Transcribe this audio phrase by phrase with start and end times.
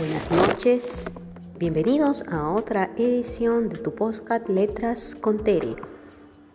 [0.00, 1.10] Buenas noches,
[1.58, 5.76] bienvenidos a otra edición de tu podcast Letras con Tere.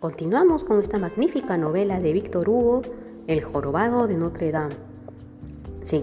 [0.00, 2.82] Continuamos con esta magnífica novela de Víctor Hugo,
[3.28, 4.74] El jorobado de Notre Dame.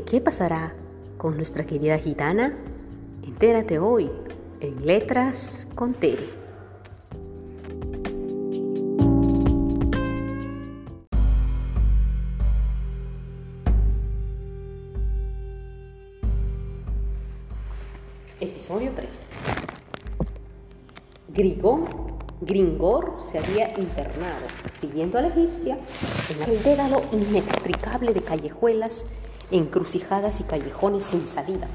[0.09, 0.73] ¿Qué pasará
[1.17, 2.57] con nuestra querida gitana?
[3.23, 4.09] Entérate hoy
[4.61, 6.42] en Letras con Tere.
[21.33, 21.85] Grigor,
[22.41, 24.45] Gringor se había internado,
[24.79, 25.79] siguiendo a la egipcia,
[26.29, 29.05] en el dédalo inextricable de callejuelas,
[29.49, 31.67] encrucijadas y callejones sin salida,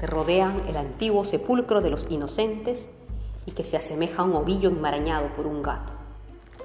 [0.00, 2.88] que rodean el antiguo sepulcro de los inocentes
[3.44, 5.92] y que se asemeja a un ovillo enmarañado por un gato.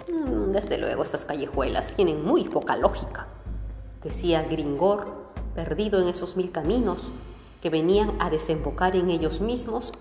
[0.10, 3.28] Mm, desde luego estas callejuelas tienen muy poca lógica,
[4.02, 7.12] decía Gringor, perdido en esos mil caminos
[7.62, 9.92] que venían a desembocar en ellos mismos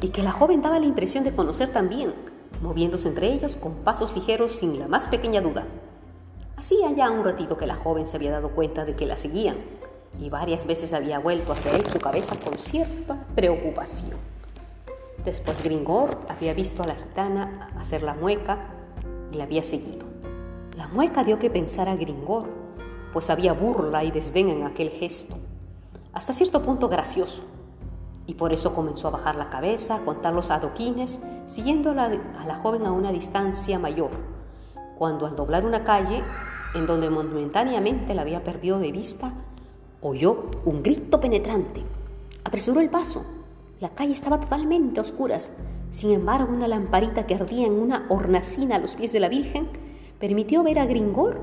[0.00, 2.14] y que la joven daba la impresión de conocer también,
[2.62, 5.66] moviéndose entre ellos con pasos ligeros sin la más pequeña duda.
[6.56, 9.56] Hacía ya un ratito que la joven se había dado cuenta de que la seguían
[10.18, 14.18] y varias veces había vuelto hacia él su cabeza con cierta preocupación.
[15.24, 18.58] Después Gringor había visto a la gitana hacer la mueca
[19.32, 20.06] y la había seguido.
[20.76, 22.48] La mueca dio que pensar a Gringor,
[23.12, 25.36] pues había burla y desdén en aquel gesto
[26.12, 27.44] hasta cierto punto gracioso.
[28.30, 32.54] Y por eso comenzó a bajar la cabeza, a contar los adoquines, siguiendo a la,
[32.54, 34.10] joven a una distancia mayor,
[34.96, 36.22] cuando al doblar una calle,
[36.76, 39.34] en donde momentáneamente la había perdido de vista,
[40.00, 41.82] oyó un grito penetrante.
[42.44, 43.24] Apresuró el paso.
[43.80, 45.50] La calle estaba totalmente a oscuras.
[45.90, 49.66] Sin embargo, una lamparita que ardía en una hornacina a los pies de la Virgen
[50.20, 51.40] permitió ver a Gringor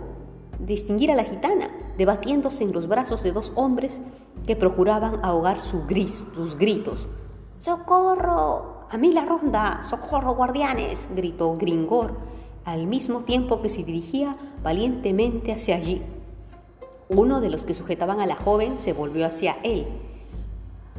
[0.58, 4.02] distinguir a la gitana debatiéndose en los brazos de dos hombres
[4.46, 5.86] que procuraban ahogar sus
[6.58, 7.08] gritos.
[7.58, 8.86] ¡Socorro!
[8.90, 9.82] ¡A mí la ronda!
[9.82, 11.10] ¡Socorro, guardianes!
[11.16, 12.16] gritó Gringor,
[12.66, 16.04] al mismo tiempo que se dirigía valientemente hacia allí.
[17.10, 19.88] Uno de los que sujetaban a la joven se volvió hacia él.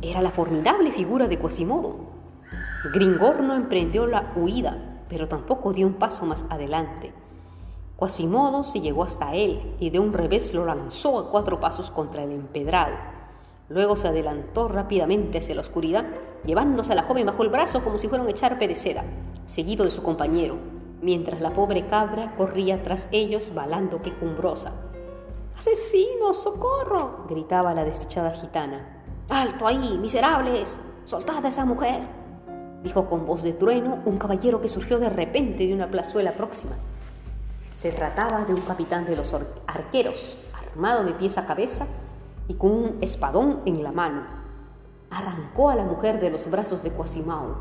[0.03, 1.97] Era la formidable figura de Quasimodo.
[2.92, 7.12] Gringor no emprendió la huida, pero tampoco dio un paso más adelante.
[7.98, 12.22] Quasimodo se llegó hasta él y de un revés lo lanzó a cuatro pasos contra
[12.22, 12.94] el empedrado.
[13.69, 16.06] Luego se adelantó rápidamente hacia la oscuridad,
[16.44, 19.03] llevándose a la joven bajo el brazo como si fuera un echarpe de seda,
[19.47, 20.54] seguido de su compañero,
[21.03, 24.75] mientras la pobre cabra corría tras ellos balando quejumbrosa.
[25.59, 27.25] ¡Asesino, socorro!
[27.28, 29.03] gritaba la desdichada gitana.
[29.28, 30.78] ¡Alto ahí, miserables!
[31.04, 32.03] ¡Soltad a esa mujer!
[32.84, 36.76] dijo con voz de trueno un caballero que surgió de repente de una plazuela próxima.
[37.81, 39.33] Se trataba de un capitán de los
[39.69, 41.87] arqueros, armado de pies a cabeza
[42.49, 44.27] y con un espadón en la mano.
[45.12, 47.56] Arrancó a la mujer de los brazos de Quasimao,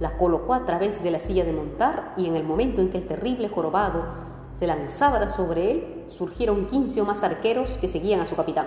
[0.00, 2.98] la colocó a través de la silla de montar y en el momento en que
[2.98, 4.04] el terrible jorobado
[4.52, 8.66] se lanzaba sobre él, surgieron quince o más arqueros que seguían a su capitán.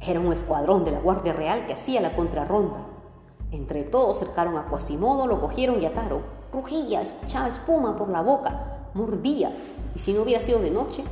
[0.00, 2.86] Era un escuadrón de la Guardia Real que hacía la contrarronda.
[3.50, 6.22] Entre todos cercaron a Quasimodo, lo cogieron y ataron.
[6.52, 9.56] Rugía, escuchaba espuma por la boca, mordía
[9.94, 11.04] y si no hubiera sido de noche,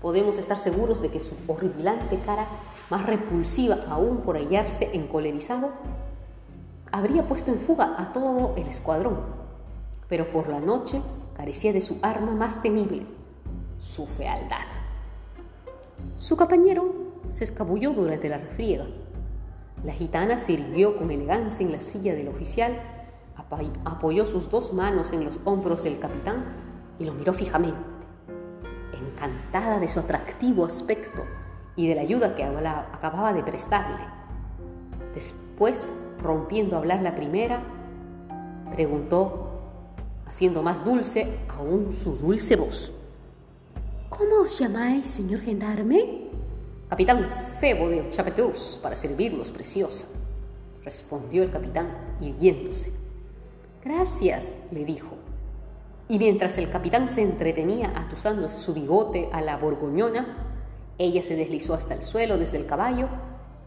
[0.00, 2.46] podemos estar seguros de que su horripilante cara,
[2.88, 5.70] más repulsiva aún por hallarse encolerizado,
[6.92, 9.18] habría puesto en fuga a todo el escuadrón.
[10.08, 11.00] Pero por la noche
[11.36, 13.06] carecía de su arma más temible,
[13.78, 14.66] su fealdad.
[16.16, 16.92] Su compañero
[17.30, 18.86] se escabulló durante la refriega.
[19.84, 22.80] La gitana se irguió con elegancia en la silla del oficial,
[23.84, 26.69] apoyó sus dos manos en los hombros del capitán
[27.00, 27.90] y lo miró fijamente
[29.20, 31.24] encantada de su atractivo aspecto
[31.76, 34.04] y de la ayuda que acababa de prestarle.
[35.14, 35.90] Después,
[36.22, 37.62] rompiendo a hablar la primera,
[38.72, 39.46] preguntó,
[40.26, 42.92] haciendo más dulce aún su dulce voz.
[44.08, 46.28] ¿Cómo os llamáis, señor gendarme?
[46.88, 47.28] Capitán
[47.60, 50.08] Febo de Chapetus, para servirlos, preciosa,
[50.84, 52.92] respondió el capitán, irguiéndose.
[53.84, 55.29] Gracias, le dijo.
[56.10, 60.38] Y mientras el capitán se entretenía atusándose su bigote a la borgoñona,
[60.98, 63.06] ella se deslizó hasta el suelo desde el caballo,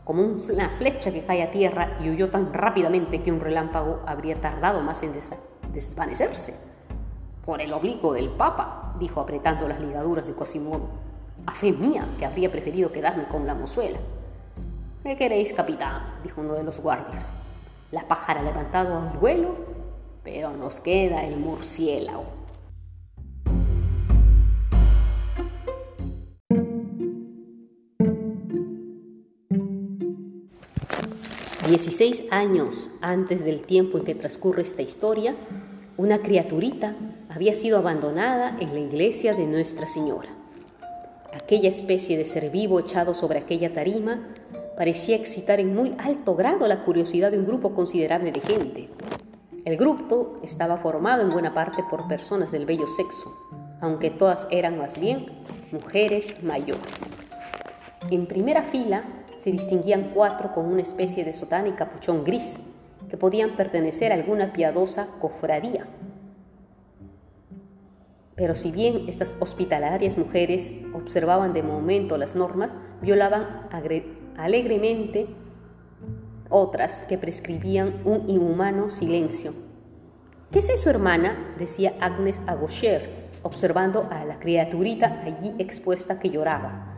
[0.04, 4.42] como una flecha que cae a tierra y huyó tan rápidamente que un relámpago habría
[4.42, 5.14] tardado más en
[5.72, 6.56] desvanecerse.
[7.46, 10.90] Por el obligo del Papa, dijo apretando las ligaduras de Cosimodo.
[11.46, 14.00] A fe mía que habría preferido quedarme con la mozuela.
[15.02, 16.20] ¿Qué queréis, capitán?
[16.22, 17.36] dijo uno de los guardias.
[17.92, 19.73] La pájara ha levantado al vuelo
[20.24, 22.44] pero nos queda el murciélago.
[31.68, 35.36] 16 años antes del tiempo en que transcurre esta historia,
[35.98, 36.96] una criaturita
[37.30, 40.30] había sido abandonada en la iglesia de Nuestra Señora.
[41.34, 44.28] Aquella especie de ser vivo echado sobre aquella tarima
[44.78, 48.90] parecía excitar en muy alto grado la curiosidad de un grupo considerable de gente.
[49.66, 53.34] El grupo estaba formado en buena parte por personas del bello sexo,
[53.80, 55.28] aunque todas eran más bien
[55.72, 57.16] mujeres mayores.
[58.12, 59.04] En primera fila
[59.38, 62.60] se distinguían cuatro con una especie de sotana y capuchón gris,
[63.10, 65.86] que podían pertenecer a alguna piadosa cofradía.
[68.36, 73.70] Pero si bien estas hospitalarias mujeres observaban de momento las normas, violaban
[74.36, 75.28] alegremente
[76.54, 79.54] otras que prescribían un inhumano silencio.
[80.52, 81.56] ¿Qué es eso, hermana?
[81.58, 86.96] decía Agnes a Gaucher, observando a la criaturita allí expuesta que lloraba.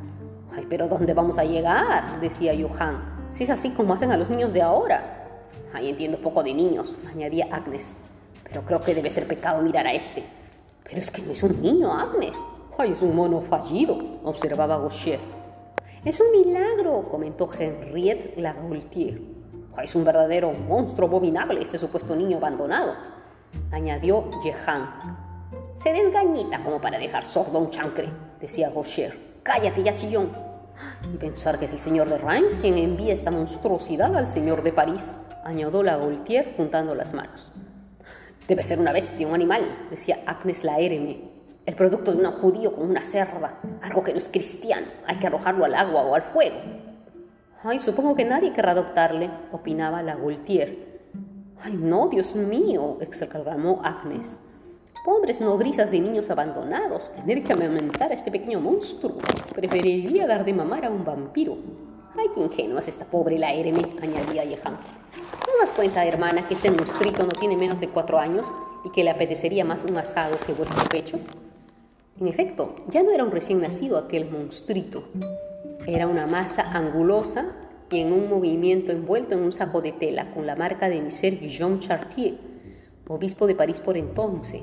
[0.54, 2.20] Ay, pero ¿dónde vamos a llegar?
[2.20, 3.28] decía Johan.
[3.30, 5.28] Si es así como hacen a los niños de ahora.
[5.74, 7.94] Ay, entiendo poco de niños, añadía Agnes.
[8.44, 10.24] Pero creo que debe ser pecado mirar a este.
[10.84, 12.38] Pero es que no es un niño, Agnes.
[12.78, 15.20] Ay, es un mono fallido, observaba Gaucher.
[16.04, 19.45] Es un milagro, comentó Henriette Lagaultier.
[19.84, 22.94] Es un verdadero monstruo abominable este supuesto niño abandonado,
[23.72, 24.90] añadió Jehan.
[25.76, 29.36] Se desgañita como para dejar sordo un chancre, decía Gaucher.
[29.44, 30.32] Cállate ya, chillón.
[31.14, 34.74] Y pensar que es el señor de Reims quien envía esta monstruosidad al señor de
[34.74, 37.52] París, añadió la Gaultier juntando las manos.
[38.48, 41.32] Debe ser una bestia, un animal, decía Agnes la Ereme,
[41.66, 45.28] el producto de un judío con una cerda, algo que no es cristiano, hay que
[45.28, 46.58] arrojarlo al agua o al fuego.
[47.68, 51.02] Ay, supongo que nadie querrá adoptarle, opinaba la Gaultier.
[51.60, 54.38] Ay, no, Dios mío, exclamó Agnes.
[55.04, 59.16] Pobres nodrizas de niños abandonados, tener que amamentar a este pequeño monstruo.
[59.56, 61.58] Preferiría dar de mamar a un vampiro.
[62.16, 64.74] Ay, qué ingenua es esta pobre la Ereme, añadía Yehan.
[64.74, 68.46] ¿No das cuenta, hermana, que este monstruito no tiene menos de cuatro años
[68.84, 71.18] y que le apetecería más un asado que vuestro pecho?
[72.20, 75.06] En efecto, ya no era un recién nacido aquel monstruito.
[75.88, 77.46] Era una masa angulosa
[77.92, 81.40] y en un movimiento envuelto en un saco de tela con la marca de Miser
[81.40, 82.40] Guillaume Chartier,
[83.08, 84.62] obispo de París por entonces,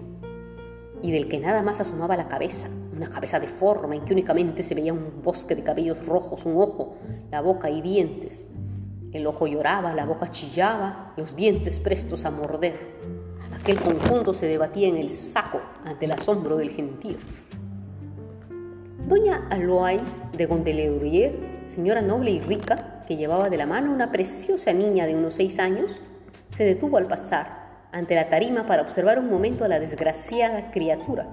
[1.01, 4.75] y del que nada más asomaba la cabeza, una cabeza deforme en que únicamente se
[4.75, 6.97] veía un bosque de cabellos rojos, un ojo,
[7.31, 8.45] la boca y dientes.
[9.13, 12.77] El ojo lloraba, la boca chillaba, los dientes prestos a morder.
[13.55, 17.17] Aquel conjunto se debatía en el saco ante el asombro del gentío.
[19.08, 21.34] Doña Alois de Gondelaurier,
[21.66, 25.58] señora noble y rica, que llevaba de la mano una preciosa niña de unos seis
[25.58, 26.00] años,
[26.49, 31.26] se detuvo al pasar ante la tarima para observar un momento a la desgraciada criatura.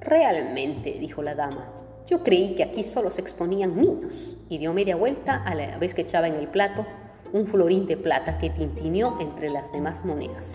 [0.00, 1.68] Realmente, dijo la dama,
[2.06, 5.92] yo creí que aquí solo se exponían niños, y dio media vuelta a la vez
[5.92, 6.86] que echaba en el plato
[7.32, 10.54] un florín de plata que tintineó entre las demás monedas.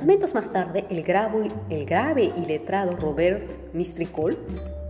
[0.00, 4.34] Momentos más tarde, el, grave y letrado Robert Mistricol,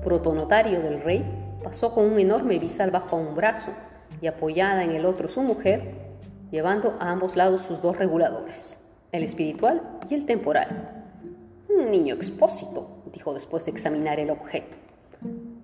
[0.04, 1.24] protonotario del rey,
[1.64, 3.72] pasó con un enorme bisal bajo un brazo
[4.20, 5.94] y apoyada en el otro su mujer,
[6.52, 8.78] llevando a ambos lados sus dos reguladores,
[9.10, 11.04] el espiritual y el temporal.
[11.68, 14.76] Un niño expósito, dijo después de examinar el objeto.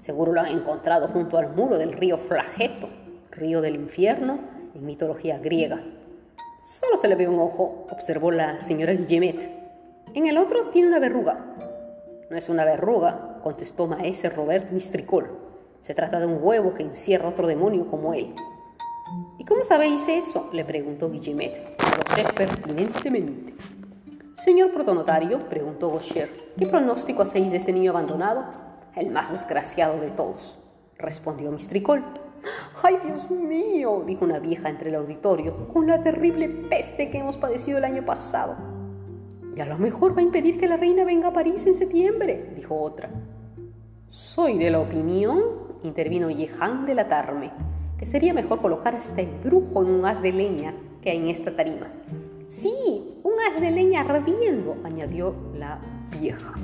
[0.01, 2.89] Seguro lo han encontrado junto al muro del río Flageto,
[3.31, 4.41] río del infierno
[4.75, 5.81] en mitología griega.
[6.67, 9.49] Solo se le ve un ojo, observó la señora Guillemet.
[10.15, 11.39] En el otro tiene una verruga.
[12.29, 15.31] No es una verruga, contestó maese Robert Mistricol.
[15.81, 18.35] Se trata de un huevo que encierra otro demonio como él.
[19.39, 20.51] ¿Y cómo sabéis eso?
[20.53, 21.77] le preguntó Guillemet.
[21.79, 23.55] Lo sé pertinentemente.
[24.35, 28.45] Señor protonotario, preguntó Gaucher, ¿qué pronóstico hacéis de ese niño abandonado?
[28.97, 30.59] El más desgraciado de todos,
[30.99, 32.03] respondió Mistricol.
[32.83, 34.05] ¡Ay, Dios mío!
[34.07, 38.05] dijo una vieja entre el auditorio, con la terrible peste que hemos padecido el año
[38.05, 38.57] pasado.
[39.57, 42.53] Y a lo mejor va a impedir que la reina venga a París en septiembre,
[42.55, 43.11] dijo otra.
[44.09, 45.41] Soy de la opinión,
[45.83, 47.53] intervino Yehan de la Tarme,
[47.99, 51.57] que sería mejor colocar a este brujo en un haz de leña que en esta
[51.57, 51.91] tarima.
[52.49, 55.81] Sí, un haz de leña ardiendo, añadió la
[56.21, 56.55] vieja.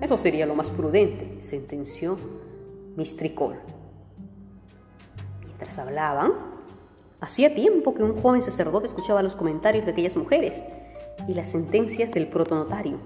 [0.00, 2.16] Eso sería lo más prudente, sentenció
[2.96, 3.56] Mistricol.
[5.58, 6.32] Mientras hablaban,
[7.20, 10.62] hacía tiempo que un joven sacerdote escuchaba los comentarios de aquellas mujeres
[11.26, 12.98] y las sentencias del protonotario.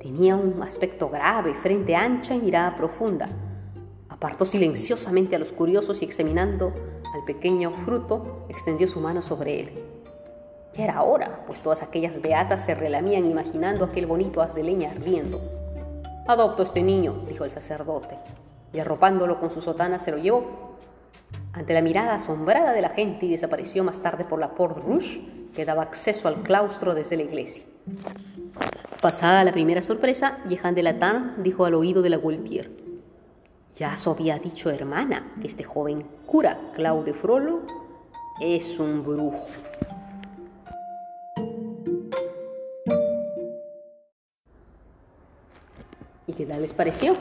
[0.00, 3.28] Tenía un aspecto grave, frente ancha y mirada profunda
[4.24, 6.72] Apartó silenciosamente a los curiosos y examinando
[7.12, 9.84] al pequeño fruto, extendió su mano sobre él.
[10.72, 14.92] Ya era hora, pues todas aquellas beatas se relamían imaginando aquel bonito haz de leña
[14.92, 15.42] ardiendo.
[16.26, 18.16] Adopto este niño, dijo el sacerdote,
[18.72, 20.44] y arropándolo con su sotana se lo llevó.
[21.54, 25.22] Ante la mirada asombrada de la gente y desapareció más tarde por la Porte Rouge
[25.54, 27.62] que daba acceso al claustro desde la iglesia.
[29.00, 32.70] Pasada la primera sorpresa, Jehan de Latin dijo al oído de la Gualtier,
[33.76, 37.62] ya os había dicho hermana que este joven cura Claude Frollo
[38.40, 39.48] es un brujo.
[46.26, 47.14] ¿Y qué tal les pareció?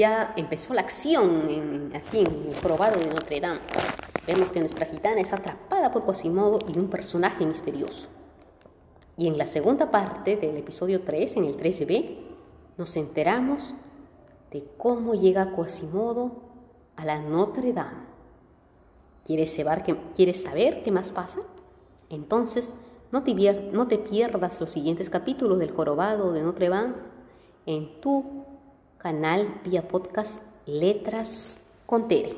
[0.00, 3.60] Ya empezó la acción aquí en el probado de Notre Dame.
[4.26, 8.08] Vemos que nuestra gitana es atrapada por Quasimodo y un personaje misterioso.
[9.18, 12.16] Y en la segunda parte del episodio 3, en el 13b,
[12.78, 13.74] nos enteramos
[14.50, 16.32] de cómo llega Quasimodo
[16.96, 18.06] a la Notre Dame.
[19.26, 21.40] ¿Quieres saber qué, ¿Quieres saber qué más pasa?
[22.08, 22.72] Entonces,
[23.12, 26.94] no te pierdas los siguientes capítulos del Jorobado de Notre Dame
[27.66, 28.49] en tu
[29.00, 32.36] canal vía podcast Letras con Tere.